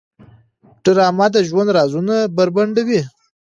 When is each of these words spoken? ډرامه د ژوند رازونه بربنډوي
ډرامه 0.83 1.27
د 1.33 1.37
ژوند 1.47 1.69
رازونه 1.77 2.15
بربنډوي 2.35 3.01